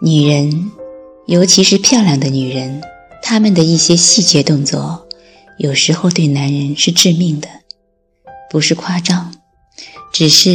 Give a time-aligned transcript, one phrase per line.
[0.00, 0.70] 女人，
[1.26, 2.80] 尤其是漂亮的女人，
[3.20, 5.08] 她们的一些细节动作，
[5.58, 7.48] 有时候对男人是致命的，
[8.48, 9.34] 不是夸张，
[10.12, 10.50] 只是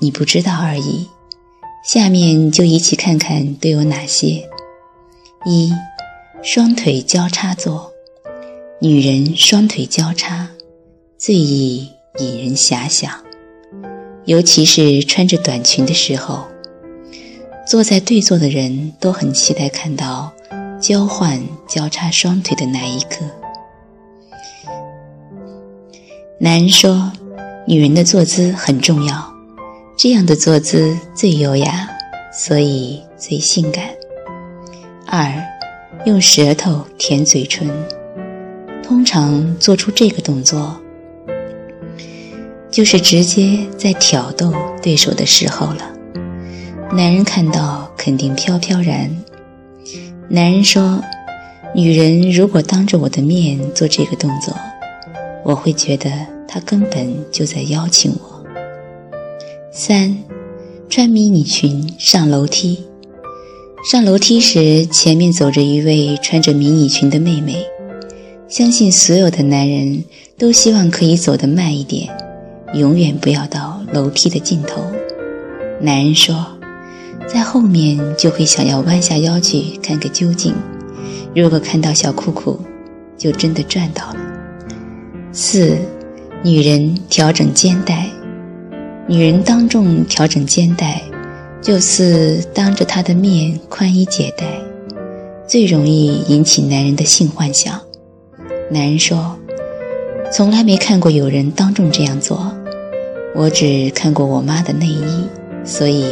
[0.00, 1.08] 你不知道而已。
[1.84, 4.48] 下面就一起看看都有哪些：
[5.44, 5.70] 一，
[6.42, 7.92] 双腿交叉坐，
[8.80, 10.48] 女人双腿交叉，
[11.18, 11.86] 最易
[12.18, 13.12] 引人遐想，
[14.24, 16.46] 尤其是穿着短裙的时候。
[17.66, 20.32] 坐在对座的人都很期待看到
[20.80, 23.24] 交换交叉双腿的那一刻。
[26.38, 27.10] 男人说
[27.66, 29.34] ：“女人的坐姿很重要，
[29.98, 31.88] 这样的坐姿最优雅，
[32.32, 33.84] 所以最性感。”
[35.08, 35.32] 二，
[36.04, 37.68] 用舌头舔嘴唇，
[38.80, 40.80] 通常做出这个动作，
[42.70, 45.95] 就是直接在挑逗对手的时候了。
[46.92, 49.10] 男人看到肯定飘飘然。
[50.28, 51.02] 男人说
[51.74, 54.54] ：“女人如果当着我的面做这个动作，
[55.44, 56.10] 我会觉得
[56.48, 58.44] 她根本就在邀请我。”
[59.70, 60.16] 三，
[60.88, 62.84] 穿迷你裙上楼梯。
[63.90, 67.64] 上楼梯时，前面走着一位穿着迷你裙的妹妹。
[68.48, 70.02] 相信所有的男人
[70.38, 72.08] 都希望可以走得慢一点，
[72.74, 74.82] 永远不要到楼梯的尽头。
[75.80, 76.55] 男人说。
[77.46, 80.52] 后面就会想要弯下腰去看个究竟，
[81.32, 82.58] 如果看到小裤裤，
[83.16, 84.16] 就真的赚到了。
[85.30, 85.78] 四，
[86.42, 88.08] 女人调整肩带，
[89.06, 91.00] 女人当众调整肩带，
[91.62, 94.44] 就似当着他的面宽衣解带，
[95.46, 97.80] 最容易引起男人的性幻想。
[98.68, 99.38] 男人说
[100.34, 102.52] ：“从来没看过有人当众这样做，
[103.36, 105.24] 我只看过我妈的内衣，
[105.64, 106.04] 所以。”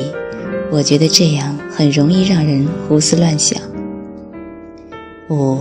[0.75, 3.63] 我觉得这样很容易让人胡思乱想。
[5.31, 5.61] 五，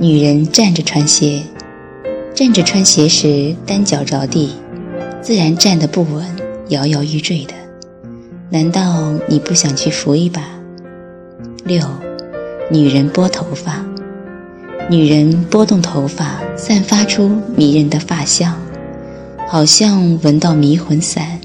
[0.00, 1.42] 女人站着穿鞋，
[2.34, 4.54] 站着穿鞋时单脚着地，
[5.20, 6.24] 自然站得不稳，
[6.68, 7.52] 摇摇欲坠的。
[8.48, 10.42] 难道你不想去扶一把？
[11.64, 11.86] 六，
[12.70, 13.84] 女人拨头发，
[14.88, 18.58] 女人拨动头发，散发出迷人的发香，
[19.46, 21.38] 好像闻到迷魂散，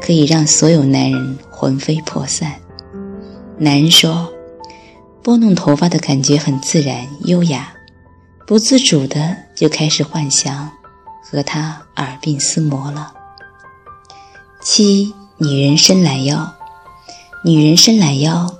[0.00, 1.36] 可以让所有男人。
[1.62, 2.56] 魂飞魄散。
[3.56, 4.28] 男人说
[5.22, 7.72] ：“拨弄头发的感觉很自然优雅，
[8.48, 10.68] 不自主的就开始幻想
[11.22, 13.14] 和他耳鬓厮磨了。”
[14.60, 16.52] 七，女人伸懒腰，
[17.44, 18.52] 女人伸懒腰，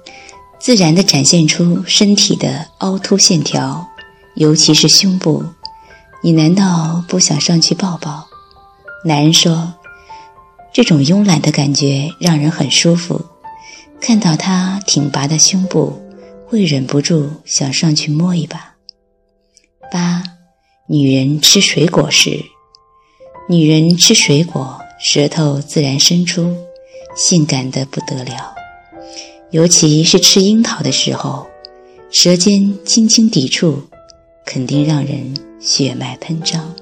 [0.61, 3.89] 自然的展现出身体的凹凸线条，
[4.37, 5.45] 尤其是胸部。
[6.23, 8.29] 你难道不想上去抱抱？
[9.05, 9.75] 男人说。
[10.73, 13.21] 这种慵懒的感觉让人很舒服，
[14.01, 16.01] 看到他挺拔的胸部，
[16.47, 18.75] 会忍不住想上去摸一把。
[19.91, 20.23] 八，
[20.87, 22.43] 女人吃水果时，
[23.51, 26.57] 女人吃水果，舌头自然伸出，
[27.15, 28.55] 性感的不得了，
[29.51, 31.47] 尤其是吃樱桃的时候，
[32.11, 33.83] 舌尖轻轻抵触，
[34.47, 36.75] 肯定让人血脉喷张。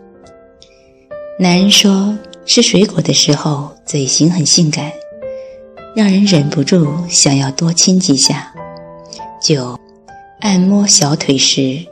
[1.40, 2.16] 男人说。
[2.46, 4.92] 吃水果的时候，嘴型很性感，
[5.96, 8.54] 让人忍不住想要多亲几下。
[9.42, 9.76] 九，
[10.38, 11.84] 按摩小腿时，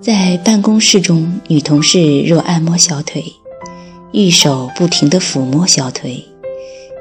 [0.00, 3.24] 在办公室中，女同事若按摩小腿，
[4.12, 6.24] 玉手不停地抚摸小腿，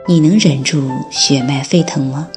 [0.07, 2.27] 你能忍住血脉沸腾吗？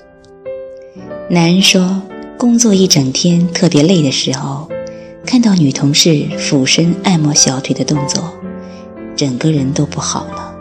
[1.31, 2.03] 男人说，
[2.37, 4.69] 工作一整天特别累的时候，
[5.25, 8.31] 看到女同事俯身按摩小腿的动作。
[9.17, 10.53] 整个人都不好了。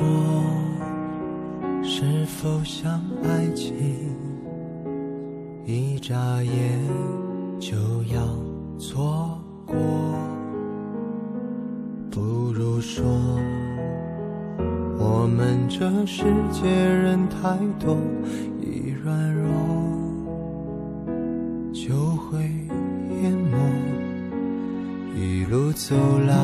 [0.00, 0.06] 说，
[1.82, 3.74] 是否像爱情？
[5.66, 6.80] 一眨眼
[7.60, 8.22] 就要
[8.78, 9.76] 错过。
[12.10, 13.04] 不如说，
[14.98, 17.98] 我们这世界人太多，
[18.58, 19.52] 一软弱
[21.74, 22.38] 就会
[23.22, 23.58] 淹没。
[25.14, 25.94] 一路走
[26.26, 26.34] 来，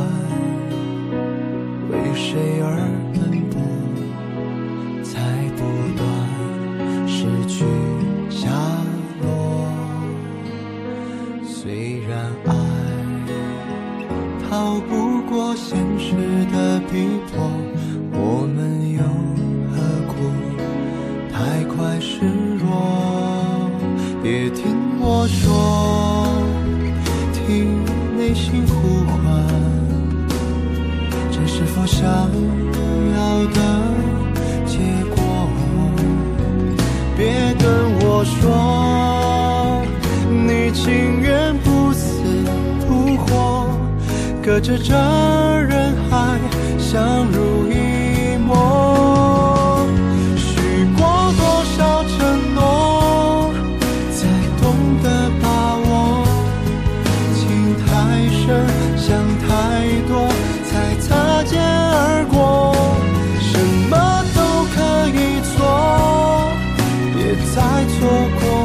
[1.90, 2.76] 为谁而
[3.14, 3.45] 奔
[7.56, 7.64] 断失去
[8.28, 8.50] 下
[9.22, 9.24] 落。
[11.44, 12.52] 虽然爱
[14.48, 15.16] 逃不。
[15.28, 16.14] 过现实
[16.52, 17.50] 的逼迫，
[18.12, 19.02] 我们又
[19.72, 19.74] 何
[20.06, 20.14] 苦
[21.32, 22.20] 太快示
[22.56, 23.68] 弱？
[24.22, 24.64] 别听
[25.00, 26.28] 我说，
[27.32, 27.84] 听
[28.16, 29.44] 内心呼唤，
[31.30, 33.75] 这是否想要的
[38.18, 39.84] 我说，
[40.30, 42.22] 你情愿不死
[42.88, 43.68] 不活，
[44.42, 44.94] 隔着这
[45.68, 46.40] 人海，
[46.78, 47.74] 相濡以
[67.54, 68.08] 再错
[68.40, 68.55] 过。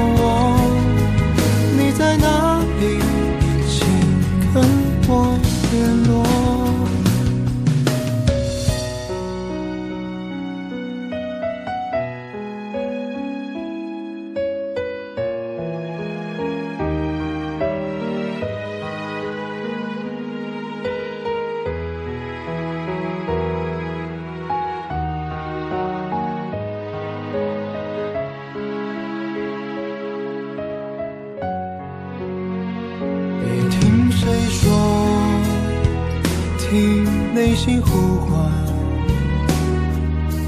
[36.71, 38.49] 听内心呼唤，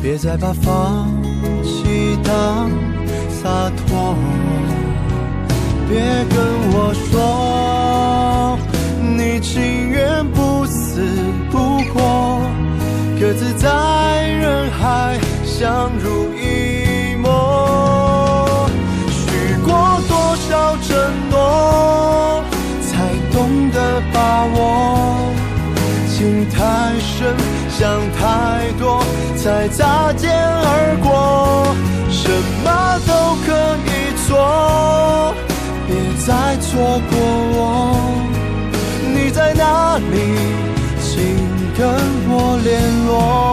[0.02, 1.12] 别再把放
[1.62, 2.72] 弃当
[3.30, 4.16] 洒脱。
[5.90, 6.00] 别
[6.34, 6.38] 跟
[6.72, 8.58] 我说，
[9.02, 11.02] 你情愿不死
[11.52, 12.40] 不活，
[13.19, 16.32] 各自在人海相濡
[27.83, 29.03] 想太多，
[29.35, 31.75] 才擦肩而过。
[32.09, 32.31] 什
[32.63, 33.12] 么都
[33.44, 33.51] 可
[33.89, 33.91] 以
[34.25, 34.31] 做，
[35.85, 35.91] 别
[36.25, 36.71] 再错
[37.12, 37.13] 过
[37.51, 37.59] 我。
[39.13, 40.15] 你在哪里？
[41.01, 41.12] 请
[41.77, 41.83] 跟
[42.30, 42.71] 我联
[43.06, 43.53] 络。